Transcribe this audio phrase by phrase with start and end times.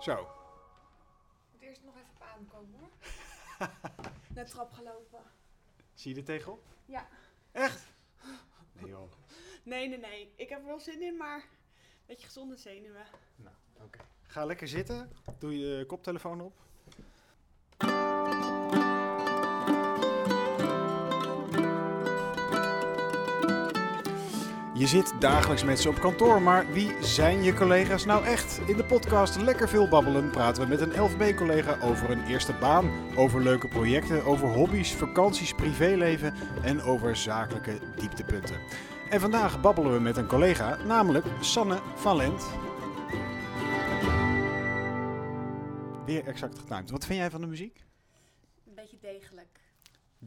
[0.00, 0.28] Zo.
[1.52, 2.90] moet eerst nog even op adem komen hoor.
[4.34, 5.22] Net trap gelopen.
[5.94, 6.62] Zie je er tegenop?
[6.84, 7.08] Ja.
[7.52, 7.86] Echt?
[8.72, 9.12] Nee joh.
[9.62, 10.32] Nee, nee, nee.
[10.36, 13.06] Ik heb er wel zin in, maar een beetje gezonde zenuwen.
[13.36, 13.98] Nou, oké.
[14.22, 15.12] Ga lekker zitten.
[15.38, 16.60] Doe je koptelefoon op.
[24.78, 28.60] Je zit dagelijks met ze op kantoor, maar wie zijn je collega's nou echt?
[28.66, 32.90] In de podcast Lekker Veel Babbelen praten we met een LVB-collega over een eerste baan,
[33.14, 38.56] over leuke projecten, over hobby's, vakanties, privéleven en over zakelijke dieptepunten.
[39.10, 42.46] En vandaag babbelen we met een collega, namelijk Sanne van Lent.
[46.04, 46.90] Weer exact getimed.
[46.90, 47.84] Wat vind jij van de muziek?
[48.66, 49.65] Een beetje degelijk.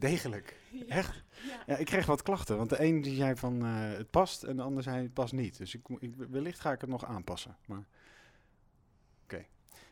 [0.00, 0.56] Degelijk.
[0.70, 0.84] Ja.
[0.88, 1.22] Echt?
[1.46, 1.62] Ja.
[1.66, 2.56] Ja, ik kreeg wat klachten.
[2.56, 5.32] Want de een die zei van eh, het past en de ander zei het past
[5.32, 5.58] niet.
[5.58, 7.56] Dus ik, ik, wellicht ga ik het nog aanpassen.
[7.66, 7.84] Maar
[9.24, 9.44] oké.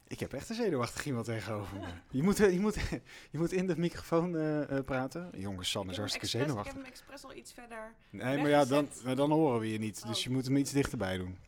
[0.07, 1.87] Ik heb echt een zenuwachtig iemand tegenover me.
[2.19, 2.75] Je moet, eh, je moet,
[3.33, 5.31] je moet in de microfoon eh, praten.
[5.37, 6.73] Jongens, Sanne is hartstikke expres- zenuwachtig.
[6.77, 7.95] Ik heb hem expres al iets verder.
[8.11, 10.07] Nee, maar ja, dan, dan horen we je niet.
[10.07, 10.23] Dus Oh.
[10.25, 11.39] je moet hem iets dichterbij doen.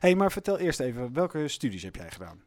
[0.00, 2.42] hey, maar vertel eerst even, welke studies heb jij gedaan?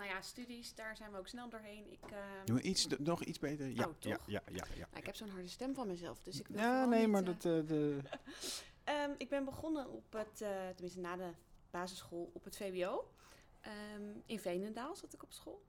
[0.00, 1.92] Nou ja, studies, daar zijn we ook snel doorheen.
[1.92, 3.66] Ik, eh, Doe iets, nog iets beter?
[3.66, 4.26] Ja, Oh, ja, toch?
[4.26, 4.64] ja, ja.
[4.74, 7.08] Ja, nou, ik heb zo'n harde stem van mezelf, dus ik wil ja nee, niet,
[7.10, 7.36] maar eh, dat...
[7.44, 7.98] eh, de,
[8.84, 11.30] Ehm, ik ben begonnen op het, eh, tenminste na de
[11.70, 13.10] basisschool, op het VWO.
[13.60, 15.62] Ehm, in Veenendaal zat ik op school.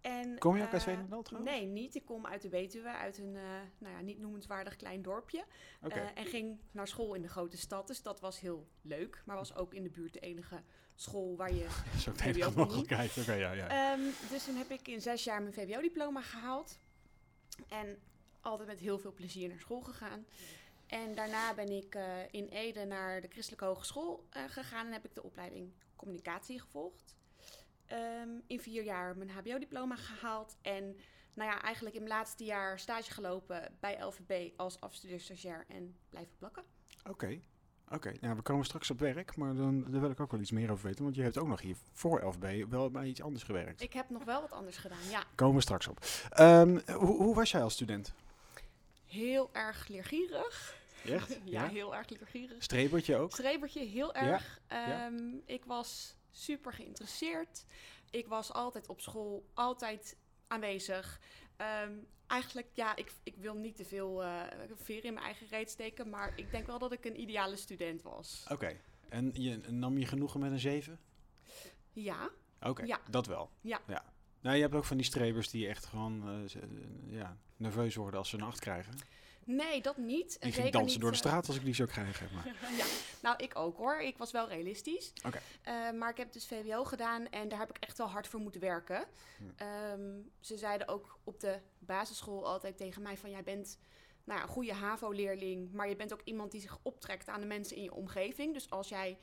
[0.00, 1.54] En, Kom je ook uit eh, Veenendaal trouwens?
[1.54, 1.94] Nee, niet.
[1.94, 3.42] Ik kom uit de Betuwe, uit een eh,
[3.78, 5.44] nou ja, niet noemenswaardig klein dorpje.
[5.80, 9.22] Eh, en ging naar school in de grote stad, dus dat was heel leuk.
[9.24, 10.62] Maar was ook in de buurt de enige
[10.94, 11.66] school waar je...
[12.08, 13.18] Ook de enige mogelijkheid.
[13.18, 13.68] Oké, ja, ja.
[13.68, 16.78] Ehm, dus toen heb ik in zes jaar mijn VWO-diploma gehaald.
[17.68, 17.98] En
[18.40, 20.26] altijd met heel veel plezier naar school gegaan.
[20.86, 25.04] En daarna ben ik eh, in Ede naar de Christelijke Hogeschool eh, gegaan en heb
[25.04, 27.16] ik de opleiding communicatie gevolgd.
[27.90, 30.56] Ehm, in vier jaar mijn HBO-diploma gehaald.
[30.62, 30.96] En
[31.34, 36.32] nou ja, eigenlijk in mijn laatste jaar stage gelopen bij LVB als afstudeerstagiair en blijven
[36.38, 36.62] plakken.
[37.08, 37.40] Oké.
[37.92, 40.50] Oké, nou, we komen straks op werk, maar dan, daar wil ik ook wel iets
[40.50, 41.04] meer over weten.
[41.04, 43.80] Want je hebt ook nog hier voor LFB wel bij iets anders gewerkt.
[43.82, 45.22] Ik heb nog wel wat anders gedaan, ja.
[45.34, 45.98] Komen we straks op.
[46.30, 48.12] Ehm, hoe, hoe was jij als student?
[49.06, 50.76] Heel erg leergierig.
[51.04, 51.38] Echt?
[51.44, 52.62] ja, heel erg leergierig.
[52.62, 53.30] Strebertje ook?
[53.32, 54.60] Strebertje, heel Ja, erg.
[54.68, 55.06] ja.
[55.06, 57.64] Ehm, Ik was super geïnteresseerd.
[58.10, 61.20] Ik was altijd op school, altijd aanwezig.
[61.56, 61.92] Ehm,
[62.26, 64.22] eigenlijk, ja, ik, ik wil niet te veel
[64.76, 68.02] veer in mijn eigen reet steken, maar ik denk wel dat ik een ideale student
[68.02, 68.46] was.
[68.50, 68.80] Oké.
[69.08, 70.98] En je, nam je genoegen met een 7?
[71.92, 72.30] Ja,
[72.60, 73.00] Oké, Ja.
[73.10, 73.50] dat wel.
[73.60, 73.80] Ja.
[74.40, 76.60] Nou, je hebt ook van die strebers die echt gewoon eh,
[77.06, 78.94] ja, nerveus worden als ze een 8 krijgen.
[79.56, 80.38] Nee, dat niet.
[80.38, 82.28] En Die ging dansen niet, door de eh, straat als ik die zou krijgen.
[82.34, 82.46] Maar.
[82.76, 82.84] ja,
[83.22, 84.00] nou ik ook hoor.
[84.00, 85.12] Ik was wel realistisch.
[85.26, 85.40] Oké.
[85.62, 88.40] Eh, maar ik heb dus VWO gedaan en daar heb ik echt wel hard voor
[88.40, 89.04] moeten werken.
[89.36, 89.44] Hm.
[89.56, 93.30] Ehm, ze zeiden ook op de basisschool altijd tegen mij van...
[93.30, 93.78] jij bent
[94.24, 97.46] nou ja, een goede HAVO-leerling, maar je bent ook iemand die zich optrekt aan de
[97.46, 98.54] mensen in je omgeving.
[98.54, 99.18] Dus als jij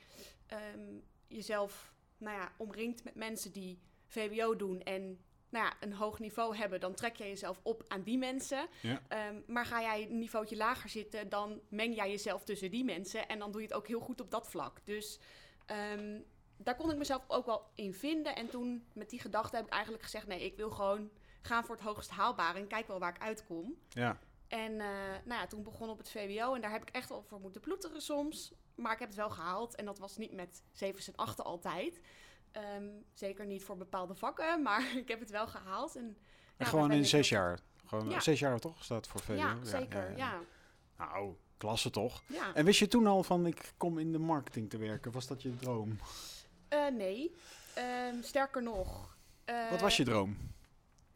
[0.47, 6.19] ehm, jezelf nou ja, omringt met mensen die VWO doen en nou ja, een hoog
[6.19, 6.79] niveau hebben...
[6.79, 8.67] dan trek jij jezelf op aan die mensen.
[8.81, 9.01] Ja.
[9.07, 13.27] Ehm, maar ga jij een niveautje lager zitten, dan meng jij jezelf tussen die mensen.
[13.27, 14.79] En dan doe je het ook heel goed op dat vlak.
[14.83, 15.19] Dus
[15.65, 16.19] ehm,
[16.57, 18.35] daar kon ik mezelf ook wel in vinden.
[18.35, 21.09] En toen met die gedachte heb ik eigenlijk gezegd: nee, ik wil gewoon
[21.41, 23.77] gaan voor het hoogst haalbare en kijk wel waar ik uitkom.
[23.89, 24.19] Ja.
[24.47, 24.87] En eh,
[25.23, 27.61] nou ja, toen begon op het VWO en daar heb ik echt wel voor moeten
[27.61, 28.53] ploeteren soms.
[28.75, 32.01] Maar ik heb het wel gehaald en dat was niet met zevens en achten altijd.
[32.51, 35.95] Ehm, zeker niet voor bepaalde vakken, maar ik heb het wel gehaald.
[35.95, 36.17] En,
[36.57, 37.59] En gewoon in zes jaar.
[37.85, 38.19] Gewoon Ja.
[38.19, 38.83] zes jaar toch?
[38.83, 39.33] Staat voor VWO.
[39.35, 40.17] Ja, zeker.
[40.17, 40.39] Ja,
[40.97, 42.23] Nou, klasse toch?
[42.27, 42.53] ja.
[42.53, 45.11] En wist je toen al van ik kom in de marketing te werken?
[45.11, 45.99] Was dat je droom?
[46.67, 47.35] Eh, nee.
[47.75, 49.15] Ehm, sterker nog.
[49.45, 50.37] eh, Wat was je droom?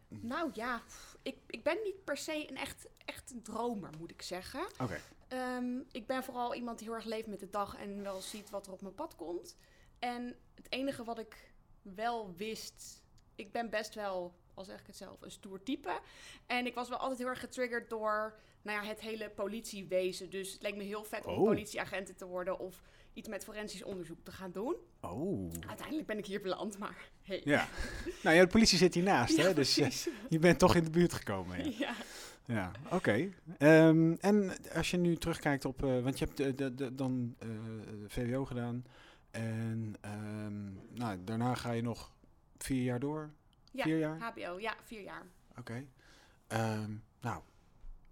[0.07, 0.81] Nou ja,
[1.21, 4.61] ik, ik ben niet per se een echt, echt een dromer, moet ik zeggen.
[4.79, 4.99] Oké.
[5.27, 8.49] Ehm, ik ben vooral iemand die heel erg leeft met de dag en wel ziet
[8.49, 9.57] wat er op mijn pad komt.
[10.01, 11.51] En het enige wat ik
[11.81, 13.03] wel wist,
[13.35, 15.99] ik ben best wel, al zeg ik het zelf, een stoer type.
[16.47, 20.29] En ik was wel altijd heel erg getriggerd door nou ja, het hele politiewezen.
[20.29, 21.43] Dus het leek me heel vet om Oh.
[21.43, 22.81] politieagenten te worden of
[23.13, 24.75] iets met forensisch onderzoek te gaan doen.
[25.01, 25.51] Oh.
[25.67, 27.41] Uiteindelijk ben ik hier beland, maar hey.
[27.43, 27.67] Ja.
[28.23, 29.53] nou ja, de politie zit hiernaast, Ja, hè?
[29.53, 29.89] Dus eh,
[30.29, 31.71] je bent toch in de buurt gekomen.
[31.71, 31.95] Ja, ja.
[32.45, 32.71] ja.
[32.91, 33.29] oké.
[33.57, 35.83] Ehm, en als je nu terugkijkt op...
[35.83, 37.47] eh, want je hebt de, de, dan eh,
[38.07, 38.85] VWO gedaan.
[39.31, 42.11] En ehm, nou, daarna ga je nog
[42.57, 43.31] vier jaar door.
[43.71, 44.19] Ja, Vier jaar?
[44.19, 45.25] HBO, ja, vier jaar.
[45.57, 45.85] Oké.
[46.47, 47.41] Ehm, nou,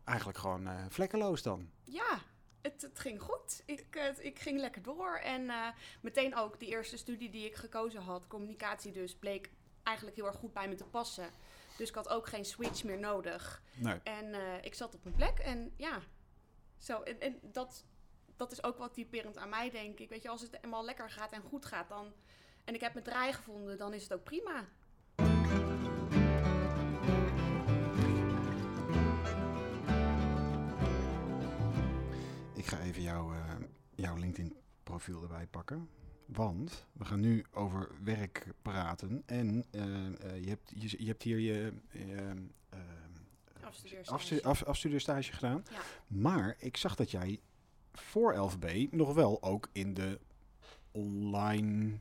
[0.04, 1.69] eigenlijk gewoon eh, vlekkeloos dan.
[1.83, 2.19] Ja,
[2.62, 3.63] het, het ging goed.
[3.66, 5.16] Ik, eh, ik ging lekker door.
[5.16, 5.68] En eh,
[6.01, 9.51] meteen ook de eerste studie die ik gekozen had, communicatie dus, bleek
[9.83, 11.30] eigenlijk heel erg goed bij me te passen.
[11.77, 13.62] Dus ik had ook geen switch meer nodig.
[13.75, 14.00] Nee.
[14.04, 16.01] En ik zat op mijn plek en ja,
[16.77, 17.01] zo.
[17.01, 17.86] En, en dat,
[18.39, 20.09] dat is ook wat typerend aan mij, denk ik.
[20.09, 22.13] Weet je, als het eenmaal lekker gaat en goed gaat, dan...
[22.63, 24.68] En ik heb mijn draai gevonden, dan is het ook prima.
[32.53, 33.56] Ik ga even jouw, eh,
[33.95, 35.89] jouw LinkedIn-profiel erbij pakken.
[36.25, 39.24] Want we gaan nu over werk praten.
[39.25, 41.74] En eh, eh, je, hebt, je, je hebt hier je
[43.62, 44.13] Afstudeerstage.
[44.13, 45.63] afstu- af, afstudeerstage gedaan.
[45.71, 45.81] Ja.
[46.07, 47.39] Maar ik zag dat jij
[47.94, 50.19] voor 11B nog wel ook in de
[50.91, 52.00] online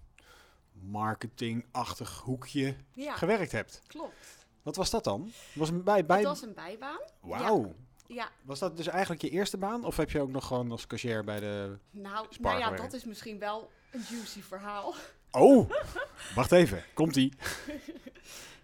[0.73, 3.83] marketing-achtig hoekje Ja, gewerkt hebt.
[3.87, 4.47] klopt.
[4.63, 5.31] Wat was dat dan?
[5.55, 6.17] Was een bij, bij...
[6.17, 7.01] Het was een bijbaan.
[7.21, 7.75] Wauw.
[8.07, 9.85] Ja, Was dat dus eigenlijk je eerste baan?
[9.85, 11.79] Of heb je ook nog gewoon als cashier bij de...
[11.91, 14.95] nou, nou ja, dat is misschien wel een juicy verhaal.
[15.31, 15.71] Oh!
[16.35, 16.85] Wacht even.
[16.95, 17.33] Komt-ie?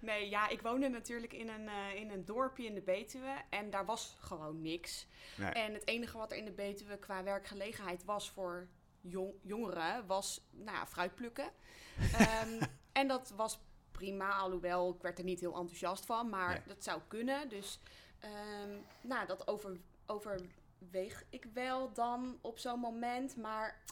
[0.04, 3.70] Nee, ja, ik woonde natuurlijk in een, eh, in een dorpje in de Betuwe en
[3.70, 5.06] daar was gewoon niks.
[5.36, 5.50] Nee.
[5.50, 8.68] En het enige wat er in de Betuwe qua werkgelegenheid was voor
[9.00, 11.50] jong, jongeren, was nou ja, fruit plukken.
[12.18, 12.62] Ehm,
[12.92, 13.58] en dat was
[13.92, 16.62] prima, alhoewel ik werd er niet heel enthousiast van, maar Nee.
[16.66, 17.48] dat zou kunnen.
[17.48, 17.80] Dus
[18.18, 19.76] ehm, nou, dat over,
[20.06, 23.36] overweeg ik wel dan op zo'n moment.
[23.36, 23.82] Maar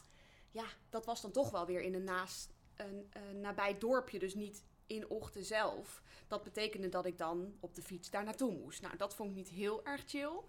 [0.51, 4.33] ja, dat was dan toch wel weer in een, naast, een, een nabij dorpje, dus
[4.33, 6.02] niet in Ochten zelf.
[6.33, 8.81] Dat betekende dat ik dan op de fiets daar naartoe moest.
[8.81, 10.39] Nou, dat vond ik niet heel erg chill.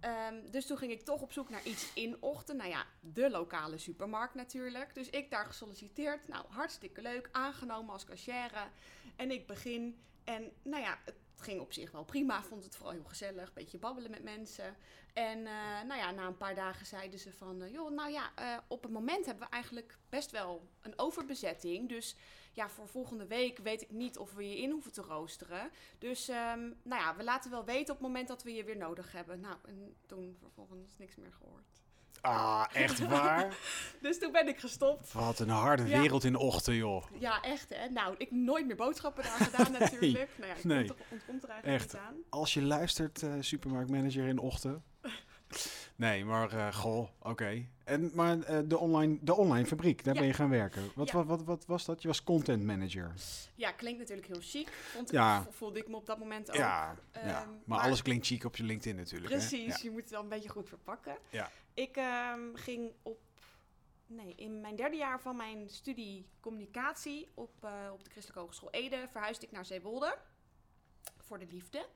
[0.00, 2.56] Ehm, dus toen ging ik toch op zoek naar iets in Ochten.
[2.56, 4.94] Nou ja, de lokale supermarkt natuurlijk.
[4.94, 6.28] Dus ik daar gesolliciteerd.
[6.28, 7.28] Nou, hartstikke leuk.
[7.32, 8.70] Aangenomen als cashier.
[9.16, 9.98] En ik begin.
[10.24, 11.14] En nou ja, het
[11.44, 12.42] ging op zich wel prima.
[12.42, 13.52] Vond het vooral heel gezellig.
[13.52, 14.76] Beetje babbelen met mensen.
[15.12, 17.62] En eh, nou ja, na een paar dagen zeiden ze van...
[17.62, 21.88] eh, joh, nou ja, eh, op het moment hebben we eigenlijk best wel een overbezetting.
[21.88, 22.16] Dus
[22.52, 25.70] ja, voor volgende week weet ik niet of we je in hoeven te roosteren.
[25.98, 28.76] Dus ehm, nou ja, we laten wel weten op het moment dat we je weer
[28.76, 29.40] nodig hebben.
[29.40, 31.83] Nou, en toen vervolgens niks meer gehoord.
[32.20, 33.56] Ah, echt waar?
[34.02, 35.12] Dus toen ben ik gestopt.
[35.12, 36.00] Wat een harde Ja.
[36.00, 37.04] wereld in de ochtend, joh.
[37.18, 37.88] Ja, echt hè.
[37.88, 40.28] Nou, ik heb nooit meer boodschappen daar gedaan natuurlijk.
[40.36, 40.86] Nou ja, ik nee.
[40.86, 41.92] komt ontkomt er eigenlijk Echt.
[41.92, 42.14] niet aan.
[42.30, 44.82] Als je luistert, eh, supermarktmanager in ochtend.
[45.96, 47.66] Nee, maar eh, goh, oké.
[47.84, 50.20] En Maar eh, de, online, de online fabriek, daar Ja.
[50.20, 50.90] ben je gaan werken.
[50.94, 51.14] Wat, Ja.
[51.14, 52.02] wat, wat, wat was dat?
[52.02, 53.12] Je was content manager.
[53.54, 54.68] Ja, klinkt natuurlijk heel chic.
[54.72, 55.42] Vond ik, Ja.
[55.42, 56.56] vo- voelde ik me op dat moment ook.
[56.56, 57.20] Ja, ja.
[57.20, 59.32] Ehm, Maar, maar- alles klinkt chic op je LinkedIn natuurlijk.
[59.32, 59.38] hè?
[59.38, 61.16] Precies, je moet het wel een beetje goed verpakken.
[61.30, 61.50] Ja.
[61.74, 63.18] Ik ehm, ging op,
[64.06, 68.70] nee, in mijn derde jaar van mijn studie communicatie op, eh, op de Christelijke Hogeschool
[68.70, 70.16] Ede verhuisde ik naar Zeewolde
[71.18, 71.86] voor de liefde.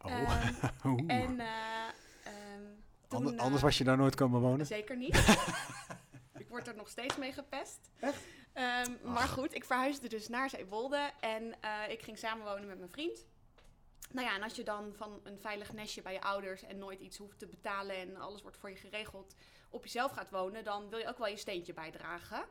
[0.00, 0.44] Oh.
[0.84, 1.02] Oeh.
[1.06, 1.40] en
[3.08, 4.66] Ander- eh, anders was je daar nooit komen wonen?
[4.66, 5.16] Zeker niet.
[6.38, 7.90] ik word er nog steeds mee gepest.
[8.52, 12.90] Ehm, maar goed, ik verhuisde dus naar Zeewolde en eh, ik ging samenwonen met mijn
[12.90, 13.26] vriend.
[14.12, 17.00] Nou ja, en als je dan van een veilig nestje bij je ouders en nooit
[17.00, 19.34] iets hoeft te betalen en alles wordt voor je geregeld,
[19.70, 22.44] op jezelf gaat wonen, dan wil je ook wel je steentje bijdragen.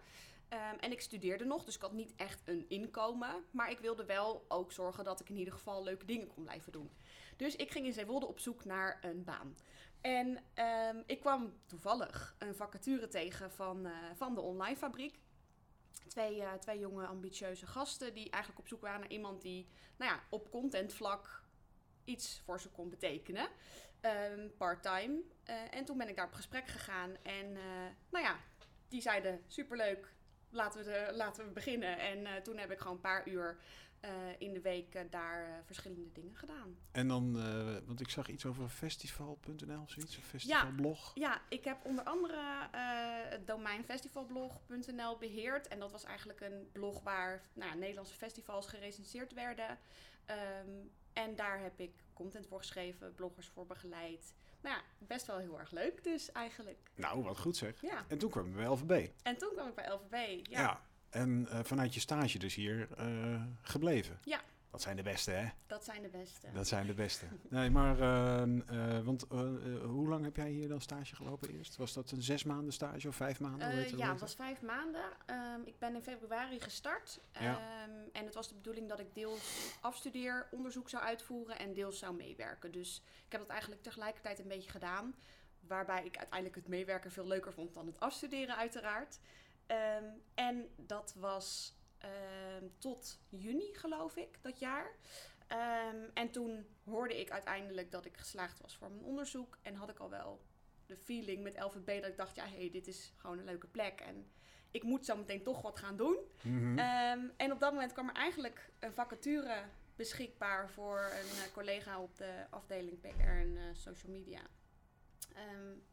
[0.50, 3.44] Ehm, en ik studeerde nog, dus ik had niet echt een inkomen.
[3.52, 6.72] Maar ik wilde wel ook zorgen dat ik in ieder geval leuke dingen kon blijven
[6.72, 6.90] doen.
[7.38, 9.56] Dus ik ging in Zeewolde op zoek naar een baan.
[10.06, 15.20] En ehm, ik kwam toevallig een vacature tegen van, eh, van de online fabriek.
[16.08, 20.12] Twee, eh, twee jonge ambitieuze gasten die eigenlijk op zoek waren naar iemand die nou
[20.12, 21.44] ja, op contentvlak
[22.04, 23.48] iets voor ze kon betekenen.
[24.02, 25.22] Ehm part-time.
[25.44, 27.16] Eh, en toen ben ik daar op gesprek gegaan.
[27.24, 27.52] En
[28.10, 28.38] nou ja,
[28.88, 30.14] die zeiden superleuk,
[30.50, 32.00] laten we, laten we beginnen.
[32.00, 33.58] En toen heb ik gewoon een paar uur
[34.06, 36.78] eh, in de week eh, daar eh, verschillende dingen gedaan.
[36.92, 37.34] En dan,
[37.86, 41.12] want ik zag iets over festival.nl of zoiets, een festivalblog.
[41.16, 42.68] Ja, ik heb onder andere
[43.30, 45.68] het domein festivalblog.nl beheerd.
[45.68, 49.78] En dat was eigenlijk een blog waar nou, ja, Nederlandse festivals gerecenseerd werden.
[50.26, 50.70] Ehm,
[51.14, 54.34] en daar heb ik content voor geschreven, bloggers voor begeleid.
[54.62, 56.92] Nou ja, best wel heel erg leuk dus eigenlijk.
[56.96, 57.82] Nou, wat goed zeg.
[57.82, 59.10] Ja, En toen kwam je bij LVB.
[59.24, 60.48] en toen kwam ik bij LVB.
[60.50, 60.82] Ja, Ja.
[61.16, 64.20] En eh, vanuit je stage dus hier eh, gebleven.
[64.24, 64.42] Ja.
[64.76, 65.48] Dat zijn de beste, hè?
[65.68, 66.48] dat zijn de beste.
[66.54, 67.26] Dat zijn de beste.
[67.50, 69.26] Nee, maar, eh, eh, want
[69.84, 71.76] hoe lang heb jij hier dan stage gelopen eerst?
[71.76, 73.98] Was dat een zes maanden stage of vijf maanden?
[73.98, 75.06] Ja, het was vijf maanden.
[75.26, 77.20] Ehm, ik ben in februari gestart.
[77.40, 77.60] Ja.
[77.60, 82.16] Ehm, en het was de bedoeling dat ik deels afstudeeronderzoek zou uitvoeren en deels zou
[82.16, 82.72] meewerken.
[82.72, 85.16] Dus ik heb dat eigenlijk tegelijkertijd een beetje gedaan.
[85.60, 89.20] Waarbij ik uiteindelijk het meewerken veel leuker vond dan het afstuderen, uiteraard.
[89.68, 94.92] Ehm, en dat was ehm, tot juni, geloof ik, dat jaar.
[95.48, 99.58] Ehm, en toen hoorde ik uiteindelijk dat ik geslaagd was voor mijn onderzoek.
[99.62, 100.42] En had ik al wel
[100.86, 103.68] de feeling met LVB dat ik dacht, ja, hé, hey, dit is gewoon een leuke
[103.68, 104.00] plek.
[104.00, 104.32] En
[104.72, 106.18] ik moet zo meteen toch wat gaan doen.
[106.42, 106.78] Mhm.
[107.38, 109.64] En op dat moment kwam er eigenlijk een vacature
[109.96, 114.42] beschikbaar voor een eh, collega op de afdeling PR en eh, social media.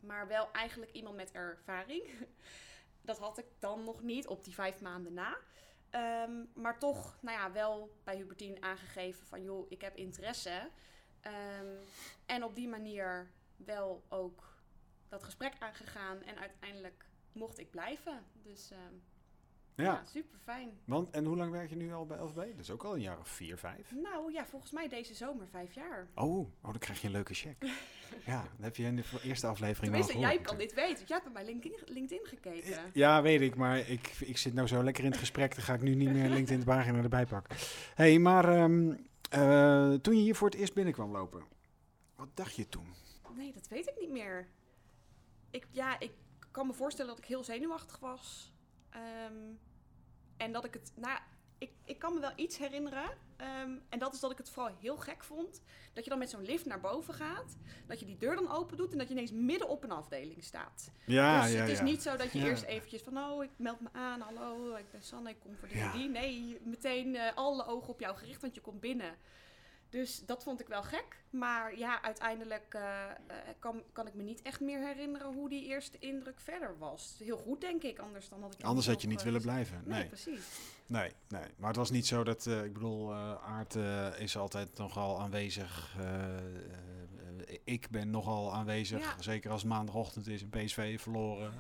[0.01, 2.05] Maar wel eigenlijk iemand met ervaring.
[3.03, 5.37] dat had ik dan nog niet op die vijf maanden na.
[5.91, 10.71] Ehm, maar toch, nou ja, wel bij Hubertine aangegeven van joh, ik heb interesse.
[11.21, 11.77] Ehm,
[12.27, 14.57] en op die manier wel ook
[15.09, 18.25] dat gesprek aangegaan en uiteindelijk mocht ik blijven.
[18.33, 18.95] Dus ehm,
[19.75, 20.71] Ja, ja, super fijn.
[20.85, 22.35] want en hoe lang werk je nu al bij LVB?
[22.37, 23.93] Dat is ook al een jaar of vier, vijf.
[24.03, 26.09] Nou ja, volgens mij deze zomer vijf jaar.
[26.15, 27.57] Oh, oh dan krijg je een leuke check.
[28.27, 30.33] ja, dat heb je in de eerste aflevering al Tenminste, gehoord.
[30.33, 30.97] jij kan dit weten.
[30.97, 32.91] want Jij hebt bij LinkedIn, LinkedIn gekeken.
[32.93, 35.75] Ja, weet ik, maar ik, ik zit nou zo lekker in het gesprek, dan ga
[35.75, 37.57] ik nu niet meer LinkedIn de pagina erbij pakken.
[37.95, 38.95] hey, maar ehm,
[39.31, 41.45] eh, toen je hier voor het eerst binnenkwam lopen,
[42.17, 42.87] wat dacht je toen?
[43.37, 44.49] Nee, dat weet ik niet meer.
[45.51, 46.13] Ik, ja, ik
[46.51, 48.53] kan me voorstellen dat ik heel zenuwachtig was.
[48.93, 49.55] Ehm,
[50.37, 50.93] en dat ik het...
[50.97, 51.19] Nou,
[51.59, 53.11] ik, ik kan me wel iets herinneren.
[53.37, 55.63] ehm, en dat is dat ik het vooral heel gek vond.
[55.93, 57.57] Dat je dan met zo'n lift naar boven gaat.
[57.87, 58.93] Dat je die deur dan open doet.
[58.93, 60.91] En dat je ineens midden op een afdeling staat.
[61.07, 61.85] Ja, dus ja, het is ja.
[61.85, 63.19] niet zo dat je eerst eventjes van...
[63.19, 64.21] Oh, ik meld me aan.
[64.21, 65.31] Hallo, ik ben Sanne.
[65.31, 66.09] Ik kom voor die die.
[66.09, 68.41] Nee, meteen eh, alle ogen op jou gericht.
[68.41, 69.15] Want je komt binnen.
[69.93, 71.25] Dus dat vond ik wel gek.
[71.31, 73.15] Maar ja, uiteindelijk eh, eh,
[73.59, 77.17] kan, kan ik me niet echt meer herinneren hoe die eerste indruk verder was.
[77.19, 77.99] Heel goed, denk ik.
[77.99, 78.65] Anders dan had ik...
[78.65, 79.83] Anders had je niet willen blijven.
[79.85, 80.41] Nee, Nee, precies.
[80.87, 81.45] nee, nee.
[81.57, 85.97] Maar het was niet zo dat, eh, ik bedoel, Aard eh, is altijd nogal aanwezig.
[87.65, 89.23] ik ben nogal aanwezig, Ja.
[89.23, 91.53] zeker als maandagochtend is en PSV verloren.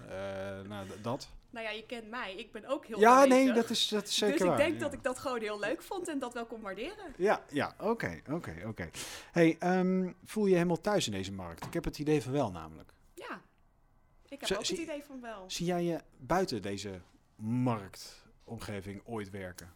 [0.68, 1.28] Nou, dat.
[1.52, 2.34] Nou ja, je kent mij.
[2.36, 3.44] Ik ben ook heel Ja, aanwezig.
[3.44, 4.58] nee, dat is, dat is zeker Dus ik waar.
[4.58, 4.78] denk ja.
[4.80, 7.14] dat ik dat gewoon heel leuk vond en dat wel kon waarderen.
[7.16, 8.90] Ja, ja, oké, oké, oké.
[9.32, 11.64] Hey, ehm, voel je helemaal thuis in deze markt?
[11.66, 12.92] Ik heb het idee van wel namelijk.
[13.14, 13.42] Ja,
[14.28, 15.44] ik heb ook het idee van wel.
[15.50, 17.00] Zie jij je buiten deze
[17.36, 19.74] marktomgeving ooit werken?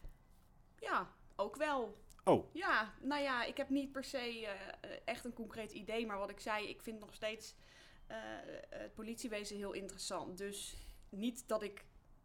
[0.78, 2.04] Ja, ook wel.
[2.24, 6.18] Oh, Ja, nou ja, ik heb niet per se eh, echt een concreet idee, maar
[6.18, 7.54] wat ik zei, ik vind nog steeds
[8.06, 8.16] eh,
[8.70, 10.38] het politiewezen heel interessant.
[10.38, 10.76] Dus
[11.08, 11.84] niet dat ik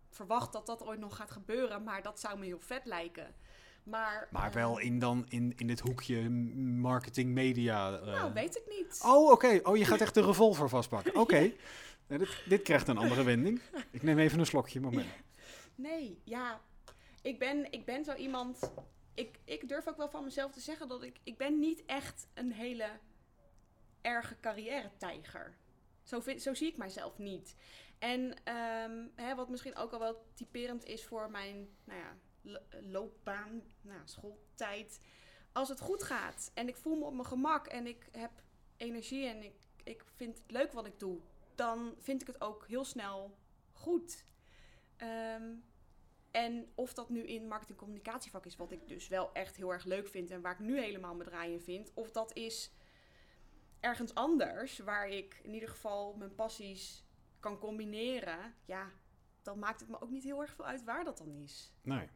[0.09, 3.35] verwacht dat dat ooit nog gaat gebeuren, maar dat zou me heel vet lijken.
[3.83, 7.97] Maar, maar eh, wel in, dan in, in dit hoekje marketing media.
[7.99, 8.05] eh.
[8.05, 9.01] Nou, weet ik niet.
[9.05, 9.59] Oh, oké.
[9.63, 11.15] Oh, je gaat echt de revolver vastpakken.
[11.15, 11.51] Oké.
[12.07, 13.61] Dit, dit krijgt een andere wending.
[13.91, 15.07] Ik neem even een slokje, moment.
[15.75, 16.61] Nee, ja,
[17.21, 18.71] ik ben, ik ben zo iemand.
[19.13, 22.27] Ik, ik durf ook wel van mezelf te zeggen dat ik, ik ben niet echt
[22.33, 22.89] een hele
[24.01, 25.55] erge carrière-tijger.
[26.03, 27.55] Zo, vind, zo zie ik mijzelf niet.
[28.01, 32.79] En ehm, hè, wat misschien ook al wel typerend is voor mijn nou ja, lo-
[32.81, 34.99] loopbaan, nou, schooltijd.
[35.51, 38.31] Als het goed gaat en ik voel me op mijn gemak en ik heb
[38.77, 39.53] energie en ik,
[39.83, 41.19] ik vind het leuk wat ik doe,
[41.55, 43.37] dan vind ik het ook heel snel
[43.71, 44.25] goed.
[44.97, 45.53] Ehm,
[46.31, 49.83] en of dat nu in marketing communicatievak is, wat ik dus wel echt heel erg
[49.83, 52.71] leuk vind en waar ik nu helemaal mijn draai in vind, of dat is
[53.79, 57.03] ergens anders waar ik in ieder geval mijn passies
[57.41, 58.91] kan combineren, ja,
[59.41, 61.73] dan maakt het me ook niet heel erg veel uit waar dat dan is.
[61.81, 62.07] Nee.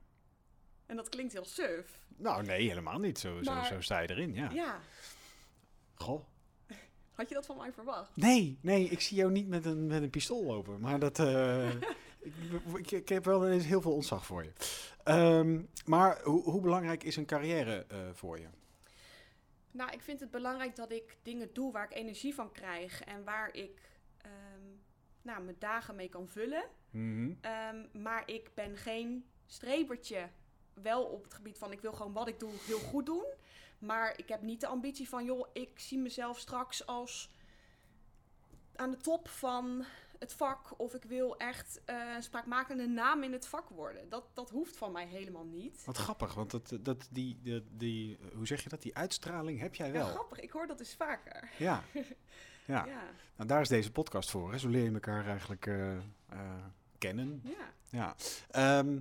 [0.85, 2.05] En dat klinkt heel suf.
[2.17, 3.19] Nou, nee, helemaal niet.
[3.19, 4.49] Zo, zo, Maar- zo sta je erin, ja.
[4.51, 4.79] Ja,
[5.95, 6.23] Goh.
[7.13, 8.15] had je dat van mij verwacht?
[8.15, 10.79] Nee, nee, ik zie jou niet met een, met een pistool lopen.
[10.79, 11.19] Maar dat.
[11.19, 11.69] eh,
[12.75, 14.51] ik, ik, heb wel eens heel veel ontzag voor je.
[15.03, 18.47] Ehm, maar hoe, hoe belangrijk is een carrière eh, voor je?
[19.71, 23.23] Nou, ik vind het belangrijk dat ik dingen doe waar ik energie van krijg en
[23.23, 23.81] waar ik
[25.25, 26.63] nou, mijn dagen mee kan vullen.
[26.89, 27.33] Mhm.
[27.41, 30.29] Ehm, maar ik ben geen strebertje.
[30.73, 33.25] Wel op het gebied van ik wil gewoon wat ik doe heel goed doen.
[33.79, 37.29] Maar ik heb niet de ambitie van joh, ik zie mezelf straks als
[38.75, 39.85] aan de top van
[40.19, 40.79] het vak.
[40.79, 44.09] Of ik wil echt een spraakmakende naam in het vak worden.
[44.09, 45.85] Dat, dat hoeft van mij helemaal niet.
[45.85, 48.81] Wat grappig, want dat, dat, die, die, die, hoe zeg je dat?
[48.81, 50.07] Die uitstraling heb jij Ja, wel.
[50.07, 51.49] grappig, ik hoor dat dus vaker.
[51.57, 51.83] Ja.
[52.65, 53.03] Ja, Ja,
[53.35, 54.51] nou daar is deze podcast voor.
[54.51, 54.57] Hè?
[54.57, 55.97] Zo leer je elkaar eigenlijk eh,
[56.29, 56.65] eh,
[56.97, 57.41] kennen.
[57.43, 57.73] ja.
[57.89, 58.15] Ja.
[58.51, 58.99] Ehm,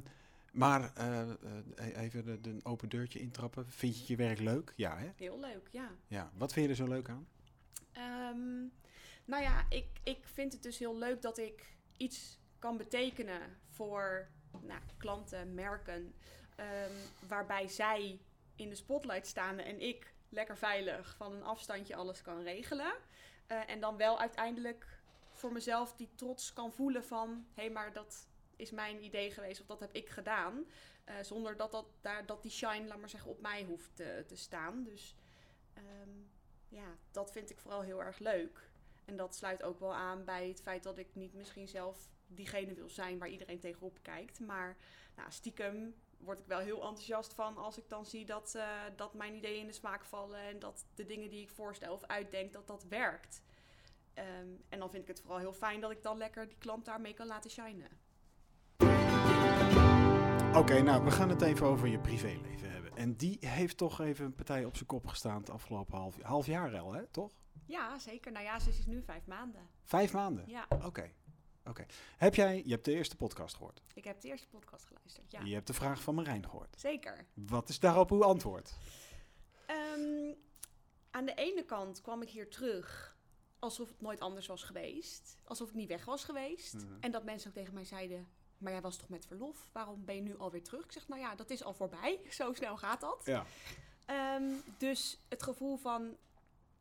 [0.52, 3.70] maar eh, even de, de een open deurtje intrappen.
[3.70, 4.72] Vind je je werk leuk?
[4.76, 5.10] Ja, hè?
[5.16, 5.90] heel leuk, ja.
[6.06, 6.30] Ja.
[6.36, 7.28] Wat vind je er zo leuk aan?
[7.92, 8.60] Ehm,
[9.24, 13.40] nou ja, ik, ik vind het dus heel leuk dat ik iets kan betekenen
[13.70, 14.28] voor
[14.60, 16.14] nou, klanten, merken,
[16.56, 16.92] ehm,
[17.28, 18.20] waarbij zij
[18.56, 22.94] in de spotlight staan en ik lekker veilig van een afstandje alles kan regelen.
[23.46, 24.86] Eh, en dan wel uiteindelijk
[25.32, 29.60] voor mezelf die trots kan voelen van, hé, hey, maar dat is mijn idee geweest
[29.60, 30.64] of dat heb ik gedaan.
[31.04, 34.24] Eh, zonder dat, dat, daar, dat die shine, laat maar zeggen, op mij hoeft te,
[34.26, 34.82] te staan.
[34.84, 35.16] Dus
[35.74, 36.10] ehm,
[36.68, 38.68] ja, dat vind ik vooral heel erg leuk.
[39.04, 42.74] En dat sluit ook wel aan bij het feit dat ik niet misschien zelf diegene
[42.74, 44.40] wil zijn waar iedereen tegenop kijkt.
[44.40, 44.76] Maar
[45.16, 49.14] nou, stiekem word ik wel heel enthousiast van als ik dan zie dat, eh, dat
[49.14, 52.52] mijn ideeën in de smaak vallen en dat de dingen die ik voorstel of uitdenk,
[52.52, 53.42] dat dat werkt.
[54.14, 56.84] Ehm, en dan vind ik het vooral heel fijn dat ik dan lekker die klant
[56.84, 57.88] daarmee kan laten shinen.
[60.54, 62.96] Oké, nou, we gaan het even over je privéleven hebben.
[62.96, 66.46] En die heeft toch even een partij op zijn kop gestaan het afgelopen half, half
[66.46, 67.06] jaar al, hè?
[67.06, 67.32] Toch?
[67.66, 68.32] Ja, zeker.
[68.32, 69.68] Nou ja, ze is nu vijf maanden.
[69.82, 70.44] Vijf maanden?
[70.46, 71.10] Ja, Oké.
[71.64, 71.86] Oké.
[72.16, 73.82] Heb jij, je hebt de eerste podcast gehoord.
[73.94, 75.30] ik heb de eerste podcast geluisterd.
[75.30, 76.80] Ja, Je hebt de vraag van Marijn gehoord.
[76.80, 77.26] zeker.
[77.34, 78.74] Wat is daarop uw antwoord?
[79.66, 80.32] Ehm,
[81.10, 83.16] aan de ene kant kwam ik hier terug
[83.58, 85.38] alsof het nooit anders was geweest.
[85.44, 86.74] Alsof ik niet weg was geweest.
[86.74, 86.86] Mhm.
[87.00, 88.28] En dat mensen ook tegen mij zeiden...
[88.58, 89.68] Maar jij was toch met verlof?
[89.72, 90.84] Waarom ben je nu alweer terug?
[90.84, 92.20] Ik zeg, nou ja, dat is al voorbij.
[92.30, 93.22] Zo snel gaat dat.
[93.24, 93.44] Ja.
[94.06, 96.16] Ehm, dus het gevoel van,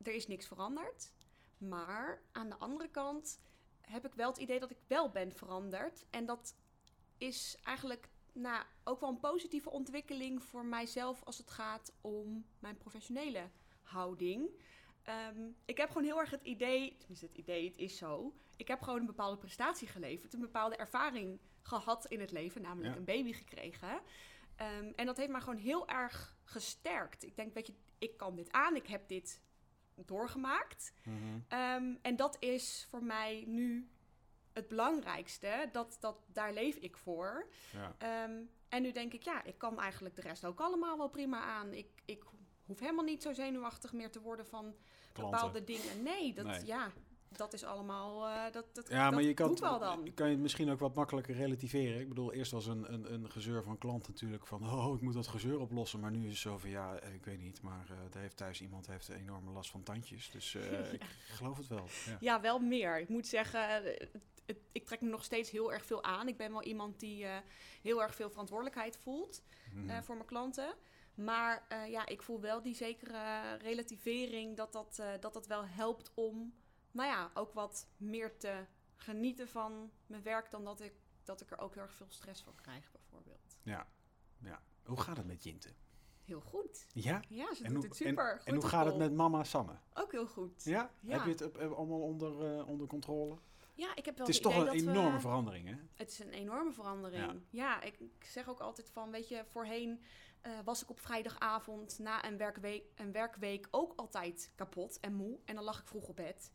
[0.02, 1.12] er is niks veranderd.
[1.58, 3.40] Maar aan de andere kant
[3.90, 6.04] heb ik wel het idee dat ik wel ben veranderd.
[6.10, 6.56] En dat
[7.18, 12.76] is eigenlijk nou, ook wel een positieve ontwikkeling voor mijzelf als het gaat om mijn
[12.78, 13.50] professionele
[13.82, 14.50] houding.
[15.02, 18.34] Ehm, ik heb gewoon heel erg het idee, tenminste het idee, het is zo.
[18.56, 22.92] Ik heb gewoon een bepaalde prestatie geleverd, een bepaalde ervaring gehad in het leven, namelijk
[22.92, 22.98] Ja.
[22.98, 24.00] een baby gekregen.
[24.56, 27.24] Ehm, en dat heeft mij gewoon heel erg gesterkt.
[27.24, 29.42] Ik denk, weet je, ik kan dit aan, ik heb dit
[29.94, 30.92] doorgemaakt.
[31.04, 31.16] Mhm.
[31.48, 33.88] Ehm, en dat is voor mij nu
[34.52, 35.68] het belangrijkste.
[35.72, 37.48] Dat, dat, daar leef ik voor.
[37.72, 37.94] Ja.
[37.98, 41.40] Ehm, en nu denk ik, ja, ik kan eigenlijk de rest ook allemaal wel prima
[41.40, 41.72] aan.
[41.72, 42.24] Ik, ik
[42.66, 44.74] hoef helemaal niet zo zenuwachtig meer te worden van
[45.12, 45.38] Klanten.
[45.38, 46.02] bepaalde dingen.
[46.02, 46.64] Nee, dat, Nee.
[46.64, 46.92] Ja,
[47.36, 50.14] dat is allemaal, eh, dat, dat, Ja, dat maar je kan, wel dan.
[50.14, 52.00] kan je het misschien ook wat makkelijker relativeren.
[52.00, 54.62] Ik bedoel, eerst was een, een, een gezeur van klant natuurlijk van...
[54.62, 56.00] oh, ik moet dat gezeur oplossen.
[56.00, 57.62] Maar nu is het zo van, ja, eh, ik weet niet...
[57.62, 60.30] maar eh er heeft thuis iemand heeft een enorme last van tandjes.
[60.30, 60.54] Dus
[60.92, 61.88] ik geloof het wel.
[62.06, 62.16] Ja.
[62.20, 63.00] Ja, wel meer.
[63.00, 63.68] Ik moet zeggen,
[64.46, 66.28] het, ik trek me nog steeds heel erg veel aan.
[66.28, 67.26] Ik ben wel iemand die
[67.82, 69.42] heel erg veel verantwoordelijkheid voelt.
[69.74, 70.02] Mhm.
[70.02, 70.74] voor mijn klanten.
[71.14, 76.54] Maar ja, ik voel wel die zekere relativering dat dat, dat dat wel helpt om,
[76.94, 78.64] nou ja, ook wat meer te
[78.96, 82.42] genieten van mijn werk dan dat ik, dat ik er ook heel erg veel stress
[82.42, 83.56] van krijg, bijvoorbeeld.
[83.62, 83.86] ja.
[84.38, 84.62] ja.
[84.84, 85.68] Hoe gaat het met Jinte?
[86.24, 86.86] Heel goed.
[86.92, 87.22] Ja?
[87.28, 88.30] Ja, ze En doet hoe, het super.
[88.32, 89.78] en, goed en hoe gaat het met mama Sanne?
[89.94, 90.64] Ook heel goed.
[90.64, 90.90] Ja?
[91.00, 91.12] Ja.
[91.12, 93.38] Heb je het eh, allemaal onder, eh, onder controle?
[93.74, 95.74] Ja, ik heb wel Het is het toch een we- enorme verandering, hè?
[95.94, 97.42] Het is een enorme verandering.
[97.50, 100.02] Ja, ik, ik zeg ook altijd van, weet je, voorheen
[100.40, 105.38] eh, was ik op vrijdagavond na een werkweek, een werkweek ook altijd kapot en moe.
[105.44, 106.52] En dan lag ik vroeg op bed.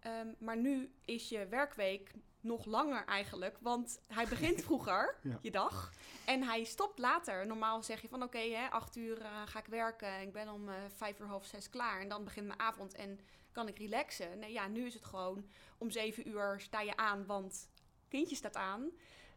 [0.00, 2.10] Ehm, maar nu is je werkweek
[2.40, 5.38] nog langer eigenlijk, want hij begint vroeger, Ja.
[5.42, 5.92] je dag.
[6.26, 7.46] En hij stopt later.
[7.46, 10.20] Normaal zeg je van, oké, acht uur eh, ga ik werken.
[10.20, 12.00] Ik ben om eh, vijf uur, half zes klaar.
[12.00, 13.18] En dan begint mijn avond en
[13.52, 14.38] kan ik relaxen.
[14.38, 15.46] Nee, ja, nu is het gewoon
[15.78, 17.70] om zeven uur sta je aan, want
[18.08, 18.90] kindje staat aan.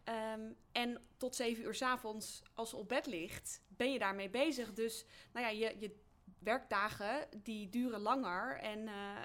[0.04, 4.30] Ehm, en tot zeven uur 's avonds, als ze op bed ligt, ben je daarmee
[4.30, 4.74] bezig.
[4.74, 6.00] Dus nou ja, je, je
[6.40, 8.58] werkdagen die duren langer.
[8.60, 9.22] En eh,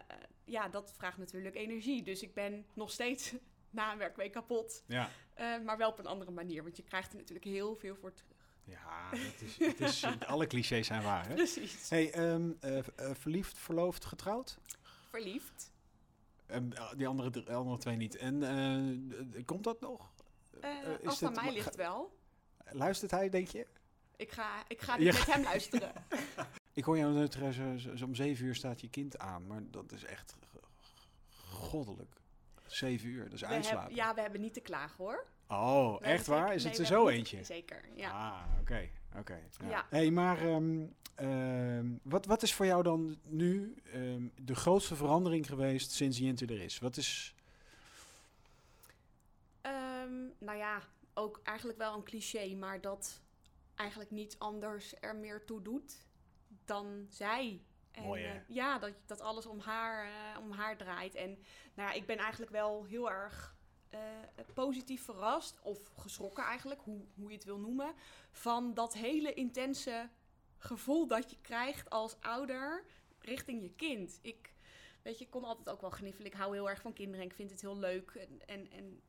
[0.49, 2.03] ja, dat vraagt natuurlijk energie.
[2.03, 3.35] Dus ik ben nog steeds
[3.71, 4.83] na een werkweek kapot.
[4.87, 5.11] Ja.
[5.35, 6.63] eh, maar wel op een andere manier.
[6.63, 8.37] Want je krijgt er natuurlijk heel veel voor terug.
[8.65, 11.35] Ja, het is, het is, alle clichés zijn waar, hè?
[11.35, 11.91] Precies.
[11.91, 12.85] Hey, ehm, eh, eh,
[13.15, 14.59] verliefd, verloofd, getrouwd?
[15.11, 15.73] Verliefd.
[16.97, 18.17] Die andere, andere twee niet.
[18.17, 20.13] En komt dat nog?
[21.01, 22.17] Is als het aan mij ligt wel.
[22.71, 23.67] Luistert hij, denk je?
[24.17, 25.93] Ik ga, ik ga dit met hem luisteren.
[26.79, 29.47] Ik hoor jou net zeggen, zo, om zeven uur staat je kind aan.
[29.47, 30.37] Maar dat is echt
[31.45, 32.17] goddelijk.
[32.67, 33.95] Zeven uur, dat is We uitslapen.
[33.95, 35.27] ja, we hebben niet te klagen hoor.
[35.49, 36.39] Oh, We echt waar?
[36.41, 37.45] zeker- Is nee, het er zo niet- eentje?
[37.45, 38.11] Zeker, ja.
[38.11, 38.89] Ah, oké.
[39.19, 39.41] oké.
[39.61, 39.69] ja.
[39.69, 39.87] Ja.
[39.91, 45.47] hey, maar ehm, ehm, wat, wat is voor jou dan nu ehm, de grootste verandering
[45.47, 46.79] geweest sinds Jinte er is?
[46.79, 47.35] Wat is...
[50.41, 50.83] Nou ja,
[51.15, 53.21] ook eigenlijk wel een cliché, maar dat
[53.75, 56.07] eigenlijk niets anders er meer toe doet
[56.69, 57.63] dan zij.
[57.91, 61.15] En, Mooi, eh, ja, dat, dat alles om haar, eh, om haar draait.
[61.15, 61.29] En
[61.75, 63.57] nou ja, ik ben eigenlijk wel heel erg
[63.89, 64.01] eh,
[64.55, 67.95] positief verrast, of geschrokken eigenlijk, hoe, hoe je het wil noemen,
[68.31, 70.09] van dat hele intense
[70.59, 72.85] gevoel dat je krijgt als ouder
[73.19, 74.19] richting je kind.
[74.23, 74.53] Ik,
[75.03, 76.27] weet je, ik kon altijd ook wel gniffelen.
[76.27, 78.11] Ik hou heel erg van kinderen en ik vind het heel leuk.
[78.11, 79.01] En, en, en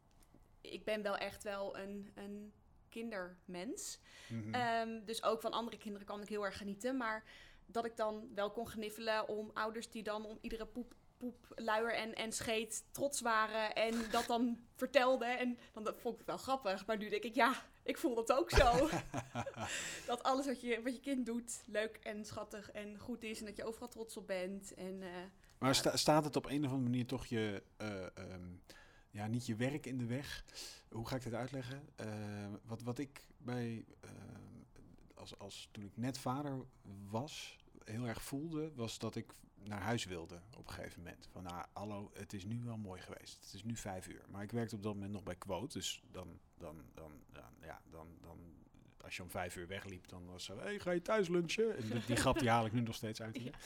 [0.61, 2.53] ik ben wel echt wel een, een
[2.89, 3.99] kindermens.
[4.29, 4.53] Mhm.
[4.53, 6.97] Ehm, dus ook van andere kinderen kan ik heel erg genieten.
[6.97, 7.23] Maar
[7.71, 11.93] dat ik dan wel kon gniffelen om ouders die dan om iedere poep, poep luier
[11.93, 13.75] en, en scheet trots waren.
[13.75, 15.37] En dat dan vertelden.
[15.39, 16.85] En dan dat vond ik het wel grappig.
[16.85, 18.89] Maar nu denk ik, ja, ik voel dat ook zo.
[20.05, 23.39] dat alles wat je, wat je kind doet leuk en schattig en goed is.
[23.39, 24.73] En dat je overal trots op bent.
[24.73, 25.09] En, eh,
[25.57, 28.47] Maar sta- staat het op een of andere manier toch je, eh, ehm,
[29.09, 30.43] ja, niet je werk in de weg?
[30.89, 31.89] Hoe ga ik dit uitleggen?
[31.95, 32.07] Eh,
[32.63, 34.13] wat, wat ik bij ehm,
[35.13, 36.65] als, als toen ik net vader
[37.09, 37.57] was,
[37.89, 41.27] heel erg voelde, was dat ik naar huis wilde op een gegeven moment.
[41.31, 43.43] Van nou, hallo, het is nu wel mooi geweest.
[43.43, 44.21] Het is nu vijf uur.
[44.29, 45.77] Maar ik werkte op dat moment nog bij Quote.
[45.77, 48.37] Dus dan, dan, dan, dan ja, dan, dan,
[49.01, 51.77] als je om vijf uur wegliep, dan was zo, hey, ga je thuis lunchen?
[51.77, 53.55] En die, die grap die haal ik nu nog steeds uit hier.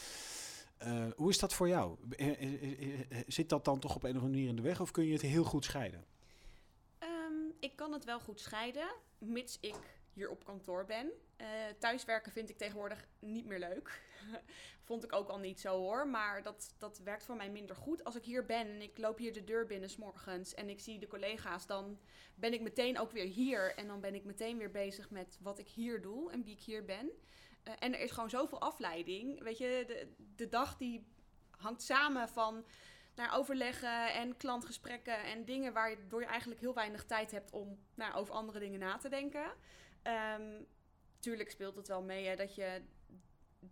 [0.78, 1.98] Eh, hoe is dat voor jou?
[2.10, 4.92] Eh, eh, zit dat dan toch op een of andere manier in de weg of
[4.92, 6.06] kun je het heel goed scheiden?
[6.98, 9.76] Ehm, ik kan het wel goed scheiden, mits ik
[10.14, 11.12] hier op kantoor ben.
[11.38, 11.48] Uh,
[11.80, 14.02] thuiswerken vind ik tegenwoordig niet meer leuk.
[14.88, 16.08] Vond ik ook al niet zo hoor.
[16.08, 18.04] Maar dat, dat werkt voor mij minder goed.
[18.04, 20.80] Als ik hier ben en ik loop hier de deur binnen s morgens en ik
[20.80, 22.00] zie de collega's, dan
[22.36, 23.76] ben ik meteen ook weer hier.
[23.76, 26.62] En dan ben ik meteen weer bezig met wat ik hier doe en wie ik
[26.62, 27.12] hier ben.
[27.64, 29.44] Uh, en er is gewoon zoveel afleiding.
[29.44, 31.06] Weet je, de, de dag die
[31.58, 32.66] hangt samen van
[33.16, 38.14] naar overleggen en klantgesprekken en dingen waardoor je eigenlijk heel weinig tijd hebt om nou,
[38.14, 39.52] over andere dingen na te denken.
[40.38, 40.68] Um,
[41.20, 42.82] tuurlijk speelt het wel mee hè, dat, je,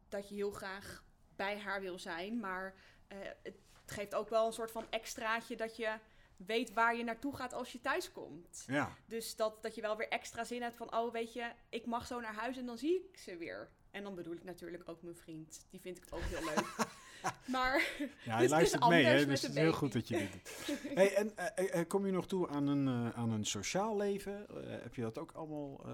[0.09, 1.03] dat je heel graag
[1.35, 2.39] bij haar wil zijn.
[2.39, 2.73] Maar
[3.11, 5.97] uh, het geeft ook wel een soort van extraatje dat je
[6.35, 8.63] weet waar je naartoe gaat als je thuis komt.
[8.67, 8.95] Ja.
[9.05, 12.07] Dus dat, dat je wel weer extra zin hebt van, oh weet je, ik mag
[12.07, 13.69] zo naar huis en dan zie ik ze weer.
[13.91, 15.65] En dan bedoel ik natuurlijk ook mijn vriend.
[15.69, 16.75] Die vind ik ook heel leuk.
[17.55, 17.87] maar
[18.23, 19.25] ja, hij luistert mee, hè?
[19.25, 20.77] dus het is heel goed dat je dit doet.
[20.97, 24.45] hey, en uh, uh, kom je nog toe aan een, aan een sociaal leven?
[24.81, 25.85] heb je dat ook allemaal...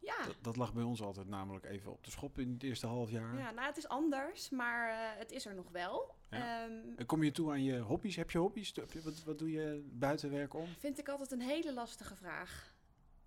[0.00, 0.26] ja.
[0.26, 3.10] Dat, dat, lag bij ons altijd namelijk even op de schop in het eerste half
[3.10, 3.36] jaar.
[3.36, 6.14] Ja, nou, het is anders, maar het is er nog wel.
[6.30, 6.64] Ja.
[6.64, 8.16] Um, kom je toe aan je hobby's?
[8.16, 8.74] Heb je hobby's?
[9.02, 10.66] Wat, wat doe je buiten werk om?
[10.78, 12.78] Vind ik altijd een hele lastige vraag.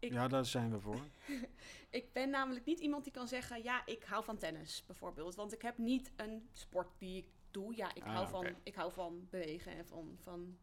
[0.03, 1.01] Ik, ja, daar zijn we voor.
[1.89, 5.35] ik ben namelijk niet iemand die kan zeggen: ja, ik hou van tennis bijvoorbeeld.
[5.35, 7.75] Want ik heb niet een sport die ik doe.
[7.75, 10.57] Ja, ik, Ah, hou, van, ik hou van bewegen en van, van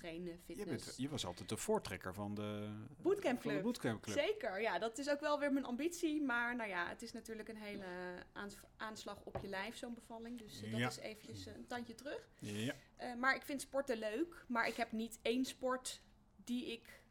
[0.00, 0.84] trainen, Je, fitness.
[0.84, 2.68] bent, je was altijd de voortrekker van de
[3.02, 4.10] Bootcamp van de.
[4.10, 6.22] Zeker, ja, dat is ook wel weer mijn ambitie.
[6.22, 7.86] Maar nou ja, het is natuurlijk een hele
[8.32, 10.38] aans- aanslag op je lijf, zo'n bevalling.
[10.38, 10.88] Dus eh, dat Ja.
[10.88, 12.28] is eventjes een tandje terug.
[12.38, 12.74] Ja.
[12.96, 14.44] Eh, maar ik vind sporten leuk.
[14.48, 16.00] Maar ik heb niet één sport
[16.44, 17.02] die ik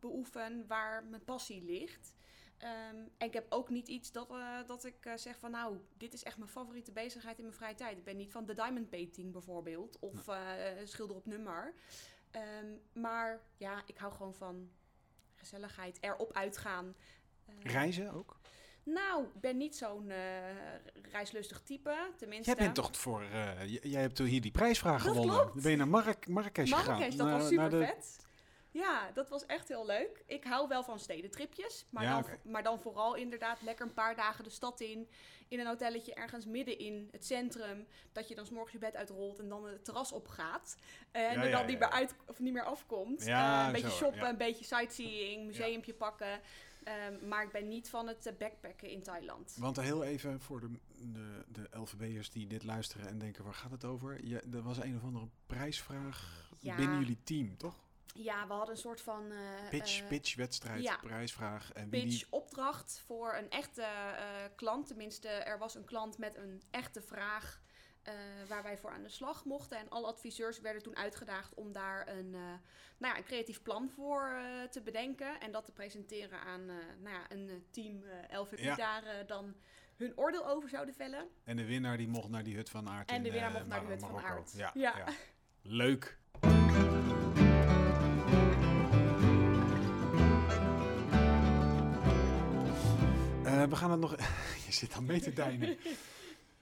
[0.00, 2.14] beoefen waar mijn passie ligt.
[2.58, 6.12] Ehm, en ik heb ook niet iets dat, eh, dat ik zeg van nou, dit
[6.12, 7.98] is echt mijn favoriete bezigheid in mijn vrije tijd.
[7.98, 9.98] Ik ben niet van de diamond painting bijvoorbeeld.
[9.98, 10.28] Of
[10.84, 11.74] schilder op nummer.
[12.32, 14.70] Ehm, maar ja, ik hou gewoon van
[15.34, 16.94] gezelligheid, erop uitgaan.
[17.46, 18.40] Eh, Reizen ook?
[18.84, 20.18] nou, ik ben niet zo'n eh,
[21.12, 22.10] reislustig type.
[22.16, 23.22] Tenminste, Jij bent toch voor...
[23.22, 25.36] eh, jij hebt hier die prijsvraag Dat gewonnen.
[25.38, 25.52] klopt.
[25.52, 26.86] Dan ben je naar Marrak Marrakesh gegaan.
[26.86, 28.16] Marrakesh, dat was super vet.
[28.72, 30.22] Ja, dat was echt heel leuk.
[30.26, 31.86] Ik hou wel van stedentripjes.
[31.90, 35.08] Maar, Ja, dan, maar dan vooral inderdaad lekker een paar dagen de stad in.
[35.48, 37.86] In een hotelletje ergens midden in het centrum.
[38.12, 40.76] Dat je dan 's morgens je bed uitrolt en dan het terras opgaat.
[41.10, 43.26] En Ja, er dan ja, niet, meer uit, of niet meer afkomt.
[43.26, 46.40] Eh, een beetje zo, shoppen, een beetje sightseeing, museumpje pakken.
[46.84, 49.56] Ehm, maar ik ben niet van het eh, backpacken in Thailand.
[49.58, 53.70] Want heel even voor de, de, de LVB'ers die dit luisteren en denken, waar gaat
[53.70, 54.24] het over?
[54.24, 57.80] Je, er was een of andere prijsvraag binnen jullie team, toch?
[58.14, 59.30] Ja, we hadden een soort van...
[59.30, 60.96] eh, Pitch, eh, pitch, wedstrijd, ja.
[60.96, 61.72] prijsvraag.
[61.72, 62.26] En pitch die...
[62.30, 64.24] opdracht voor een echte eh,
[64.56, 64.86] klant.
[64.86, 67.60] Tenminste, er was een klant met een echte vraag
[68.48, 69.78] waar wij voor aan de slag mochten.
[69.78, 72.58] En alle adviseurs werden toen uitgedaagd om daar een, nou
[72.98, 75.40] ja, een creatief plan voor te bedenken.
[75.40, 78.74] En dat te presenteren aan nou ja, een team LVP Ja.
[78.74, 79.54] daar dan
[79.96, 81.28] hun oordeel over zouden vellen.
[81.44, 83.80] En de winnaar die mocht naar die hut van Aard En de winnaar mocht naar
[83.80, 84.18] de hut van.
[84.24, 84.52] Aard.
[84.56, 84.96] Ja, Ja.
[84.96, 85.06] ja.
[85.62, 86.18] Leuk.
[93.52, 94.16] Eh, we gaan het nog...
[94.66, 95.76] Je zit al mee te deinen.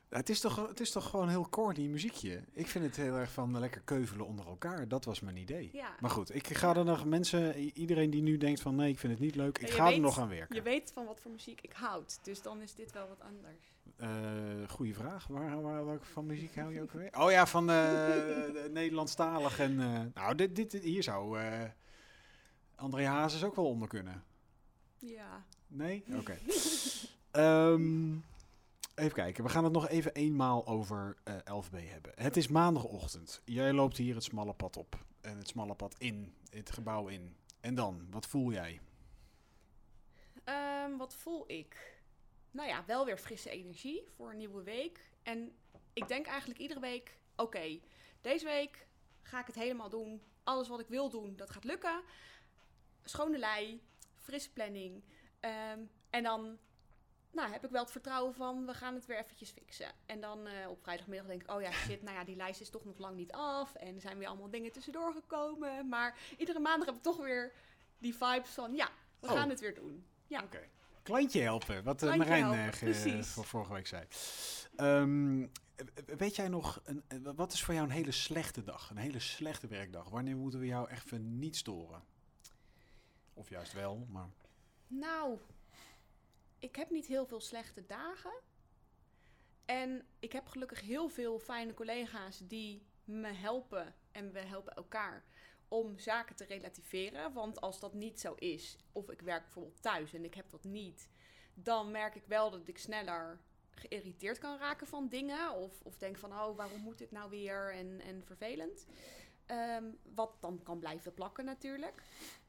[0.08, 2.44] Het, is toch, het is toch gewoon heel corny muziekje.
[2.52, 4.88] Ik vind het heel erg van lekker keuvelen onder elkaar.
[4.88, 5.70] Dat was mijn idee.
[5.72, 5.94] Ja.
[6.00, 7.56] Maar goed, ik ga er nog mensen...
[7.58, 9.58] Iedereen die nu denkt van nee, ik vind het niet leuk.
[9.58, 10.54] Ik Ja, ga er nog aan werken.
[10.54, 12.18] Je weet van wat voor muziek ik houd.
[12.22, 13.72] Dus dan is dit wel wat anders.
[13.96, 15.26] Eh goeie vraag.
[15.26, 17.08] Waar, waar, welke van muziek hou je ook weer?
[17.18, 18.06] Oh ja, van eh,
[18.70, 19.58] Nederlandstalig.
[19.58, 19.76] En,
[20.14, 21.38] nou, dit, dit, hier zou
[22.74, 24.24] André Hazes ook wel onder kunnen.
[24.98, 25.44] Ja.
[25.70, 26.04] Nee?
[26.18, 26.38] Oké.
[27.30, 28.12] Ehm,
[28.94, 29.44] even kijken.
[29.44, 32.12] We gaan het nog even eenmaal over eh 11B hebben.
[32.14, 33.42] Het is maandagochtend.
[33.44, 35.04] Jij loopt hier het smalle pad op.
[35.20, 36.34] En het smalle pad in.
[36.50, 37.36] Het gebouw in.
[37.60, 38.06] En dan?
[38.10, 38.80] Wat voel jij?
[40.44, 42.00] Ehm, wat voel ik?
[42.50, 45.10] Nou ja, wel weer frisse energie voor een nieuwe week.
[45.22, 45.52] En
[45.92, 47.80] ik denk eigenlijk iedere week: oké,
[48.20, 48.86] deze week
[49.22, 50.22] ga ik het helemaal doen.
[50.44, 52.02] Alles wat ik wil doen, dat gaat lukken.
[53.04, 53.82] Schone lei,
[54.14, 55.02] frisse planning.
[55.40, 56.58] Ehm, en dan
[57.32, 59.92] nou, heb ik wel het vertrouwen van we gaan het weer eventjes fixen.
[60.06, 62.70] En dan eh, op vrijdagmiddag denk ik: oh ja, shit, nou ja, die lijst is
[62.70, 63.74] toch nog lang niet af.
[63.74, 65.88] En er zijn weer allemaal dingen tussendoor gekomen.
[65.88, 67.52] Maar iedere maandag heb ik toch weer
[67.98, 68.88] die vibes van: ja,
[69.20, 69.32] we Oh.
[69.32, 70.04] gaan het weer doen.
[70.26, 70.42] Ja.
[70.42, 70.68] Oké.
[71.02, 74.06] klantje helpen, wat eh, Klantje Marijn helpen, eh, voor vorige week zei.
[74.76, 75.46] Ehm,
[76.18, 78.90] weet jij nog, een, wat is voor jou een hele slechte dag?
[78.90, 80.08] Een hele slechte werkdag?
[80.08, 82.02] Wanneer moeten we jou echt even niet storen?
[83.34, 84.28] Of juist wel, maar...
[84.92, 85.38] Nou,
[86.58, 88.32] ik heb niet heel veel slechte dagen.
[89.64, 93.94] En ik heb gelukkig heel veel fijne collega's die me helpen.
[94.12, 95.24] En we helpen elkaar
[95.68, 97.32] om zaken te relativeren.
[97.32, 100.64] Want als dat niet zo is, of ik werk bijvoorbeeld thuis en ik heb dat
[100.64, 101.08] niet,
[101.54, 105.52] dan merk ik wel dat ik sneller geïrriteerd kan raken van dingen.
[105.52, 107.74] Of, of denk van, oh, waarom moet dit nou weer?
[107.74, 108.86] En, en vervelend.
[109.46, 112.02] Ehm, wat dan kan blijven plakken natuurlijk.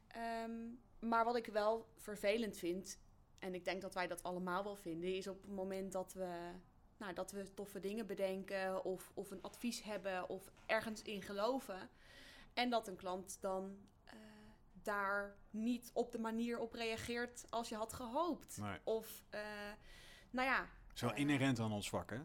[0.08, 0.68] Ehm,
[1.02, 2.98] maar wat ik wel vervelend vind,
[3.38, 6.50] en ik denk dat wij dat allemaal wel vinden, is op het moment dat we,
[6.96, 11.88] nou, dat we toffe dingen bedenken of, of een advies hebben of ergens in geloven.
[12.54, 14.14] En dat een klant dan eh,
[14.72, 18.58] daar niet op de manier op reageert als je had gehoopt.
[18.60, 18.78] Nee.
[18.84, 19.40] Of, eh,
[20.30, 20.68] nou ja,
[21.00, 22.20] wel Eh, inherent aan ons vak, hè?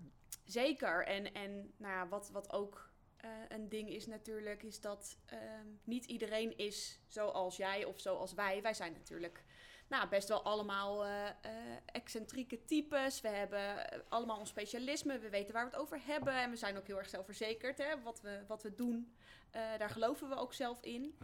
[0.45, 1.05] Zeker.
[1.05, 2.86] En, en nou ja, wat, wat ook
[3.27, 8.33] eh, een ding is natuurlijk, is dat ehm, niet iedereen is zoals jij of zoals
[8.33, 8.61] wij.
[8.61, 9.43] Wij zijn natuurlijk
[9.87, 11.29] nou, best wel allemaal eh,
[11.85, 13.21] excentrieke types.
[13.21, 13.75] We hebben
[14.09, 15.19] allemaal ons specialisme.
[15.19, 16.33] We weten waar we het over hebben.
[16.33, 17.77] En we zijn ook heel erg zelfverzekerd.
[17.77, 18.01] Hè?
[18.01, 19.15] Wat, we, wat we doen,
[19.51, 21.17] daar geloven we ook zelf in.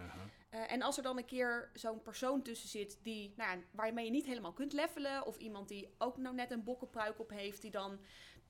[0.49, 4.05] Eh, en als er dan een keer zo'n persoon tussen zit die, nou, ja, waarmee
[4.05, 7.61] je niet helemaal kunt levelen, of iemand die ook nou net een bokkenpruik op heeft,
[7.61, 7.99] die dan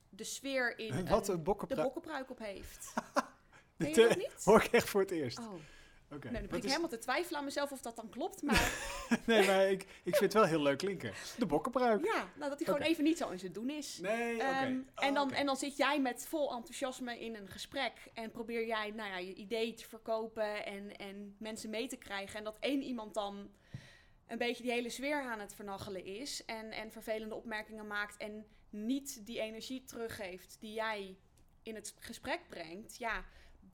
[0.08, 2.92] de sfeer in Wat een- een de bokkenpruik op heeft.
[3.76, 4.34] Dit je dat niet?
[4.44, 5.38] hoor ik echt voor het eerst.
[5.38, 8.42] Oh, nee, dan begin ik is- helemaal te twijfelen aan mezelf of dat dan klopt.
[8.42, 8.72] Maar
[9.26, 11.12] Nee, maar ik, ik vind het wel heel leuk klinken.
[11.38, 12.04] De bokkenpruik.
[12.04, 13.98] ja, nou, dat hij gewoon even niet zo in zijn doen is.
[13.98, 14.44] Nee, oké.
[14.44, 18.30] Ehm, Oh, en, dan, en dan zit jij met vol enthousiasme in een gesprek en
[18.30, 22.38] probeer jij nou ja, je idee te verkopen en, en mensen mee te krijgen.
[22.38, 23.50] En dat één iemand dan
[24.26, 28.46] een beetje die hele sfeer aan het vernachelen is en, en vervelende opmerkingen maakt en
[28.70, 31.16] niet die energie teruggeeft die jij
[31.62, 33.24] in het gesprek brengt, ja,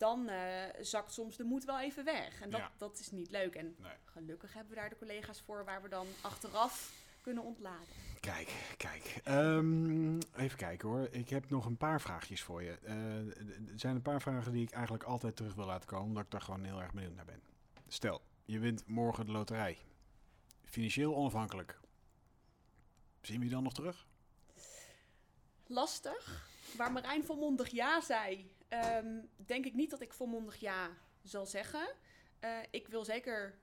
[0.01, 2.41] dan eh, zakt soms de moed wel even weg.
[2.41, 2.71] En dat, Ja.
[2.77, 3.55] dat is niet leuk.
[3.55, 3.93] En Nee.
[4.05, 7.87] gelukkig hebben we daar de collega's voor waar we dan achteraf kunnen ontladen.
[8.21, 9.21] Kijk, kijk.
[9.25, 11.09] Ehm, even kijken hoor.
[11.11, 12.79] Ik heb nog een paar vraagjes voor je.
[12.83, 13.17] Eh,
[13.73, 16.31] er zijn een paar vragen die ik eigenlijk altijd terug wil laten komen, omdat ik
[16.31, 17.43] daar gewoon heel erg benieuwd naar ben.
[17.89, 19.79] Stel, je wint morgen de loterij.
[20.65, 21.79] Financieel onafhankelijk.
[23.21, 24.07] Zien we je dan nog terug?
[25.67, 26.49] lastig.
[26.77, 30.91] Waar Marijn volmondig ja zei, ehm, denk ik niet dat ik volmondig ja
[31.23, 31.95] zal zeggen.
[32.39, 33.59] Eh, ik wil zeker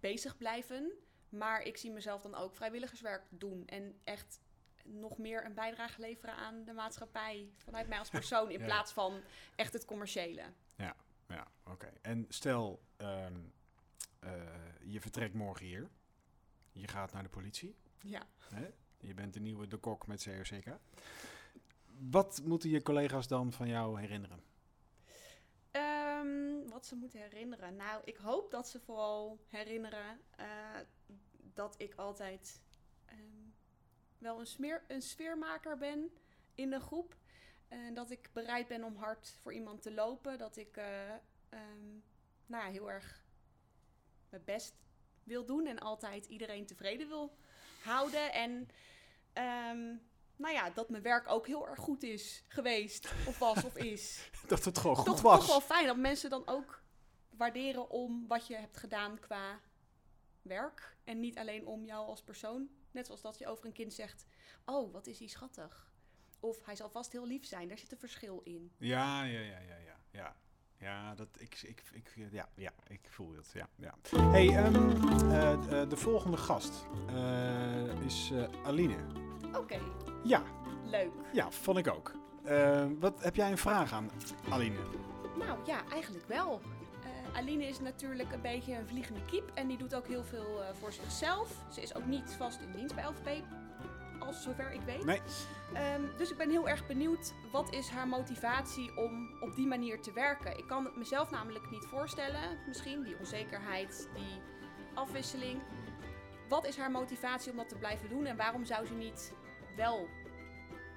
[0.00, 0.92] bezig blijven,
[1.28, 4.40] maar ik zie mezelf dan ook vrijwilligerswerk doen en echt
[4.84, 8.64] nog meer een bijdrage leveren aan de maatschappij vanuit mij als persoon in Ja.
[8.64, 9.20] plaats van
[9.56, 10.42] echt het commerciële.
[11.28, 11.92] Ja, oké.
[12.02, 13.34] En stel, ehm,
[14.20, 14.32] eh,
[14.82, 15.88] je vertrekt morgen hier.
[16.72, 17.76] Je gaat naar de politie.
[18.02, 18.26] Ja.
[18.54, 18.68] Hè?
[19.00, 20.78] Je bent de nieuwe de kok met COCK.
[21.98, 24.42] Wat moeten je collega's dan van jou herinneren?
[25.70, 27.76] Ehm, wat ze moeten herinneren.
[27.76, 30.46] Nou, ik hoop dat ze vooral herinneren eh,
[31.54, 32.60] dat ik altijd
[33.04, 33.18] ehm,
[34.18, 36.10] wel een, smeer, een sfeermaker ben
[36.54, 37.16] in de groep.
[37.68, 40.38] En dat ik bereid ben om hard voor iemand te lopen.
[40.38, 41.10] Dat ik eh,
[41.48, 41.88] ehm,
[42.46, 43.24] nou ja, heel erg
[44.28, 44.74] mijn best
[45.24, 47.36] wil doen en altijd iedereen tevreden wil
[47.82, 48.32] houden.
[48.32, 48.68] En
[50.36, 54.30] nou ja, dat mijn werk ook heel erg goed is geweest, of was of is
[54.46, 55.38] Dat het gewoon goed toch, was.
[55.38, 56.82] toch wel fijn dat mensen dan ook
[57.36, 59.60] waarderen om wat je hebt gedaan qua
[60.42, 60.96] werk.
[61.04, 62.68] En niet alleen om jou als persoon.
[62.90, 64.24] Net zoals dat je over een kind zegt:
[64.64, 65.92] Oh, wat is hij schattig.
[66.40, 67.68] Of hij zal vast heel lief zijn.
[67.68, 68.72] Daar zit een verschil in.
[68.78, 69.96] Ja, ja, ja, ja, ja.
[70.10, 70.36] Ja,
[70.78, 73.50] ja, dat, ik, ik, ik, ja, ja, ik voel het.
[73.54, 73.94] Ja, ja.
[74.18, 74.90] Hey, ehm,
[75.30, 79.25] eh, eh, de volgende gast eh, is eh, Aline.
[79.58, 79.78] Oké,
[80.22, 80.42] Ja,
[80.84, 81.10] leuk.
[81.32, 82.12] ja, vond ik ook.
[82.44, 84.10] Eh, wat heb jij een vraag aan
[84.50, 84.76] Aline?
[85.38, 86.60] Nou ja, eigenlijk wel.
[87.02, 89.50] Eh, Aline is natuurlijk een beetje een vliegende kiep.
[89.54, 91.50] En die doet ook heel veel eh, voor zichzelf.
[91.72, 93.42] Ze is ook niet vast in dienst bij LVB.
[94.18, 95.04] Als zover ik weet.
[95.04, 95.20] Nee.
[95.74, 100.00] Ehm, dus ik ben heel erg benieuwd, wat is haar motivatie om op die manier
[100.00, 100.58] te werken?
[100.58, 104.40] Ik kan het mezelf namelijk niet voorstellen, misschien, die onzekerheid, die
[104.94, 105.60] afwisseling.
[106.48, 109.32] Wat is haar motivatie om dat te blijven doen en waarom zou ze niet
[109.76, 110.08] wel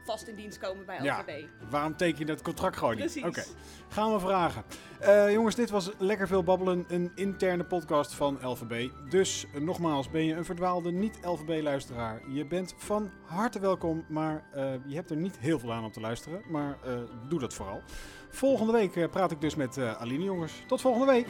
[0.05, 1.19] vast in dienst komen bij Ja.
[1.19, 1.45] LVB?
[1.69, 3.03] Waarom teken je dat contract gewoon niet?
[3.03, 3.23] Precies.
[3.23, 3.43] Oké,
[3.89, 4.63] gaan we vragen.
[4.99, 8.89] Eh, jongens, dit was Lekker Veel Babbelen, een interne podcast van LVB.
[9.09, 12.21] Dus eh, nogmaals, ben je een verdwaalde niet-LVB-luisteraar?
[12.29, 15.91] Je bent van harte welkom, maar eh, je hebt er niet heel veel aan om
[15.91, 16.41] te luisteren.
[16.49, 16.77] Maar
[17.27, 17.81] doe dat vooral.
[18.29, 20.53] Volgende week praat ik dus met Aline, jongens.
[20.67, 21.27] Tot volgende week!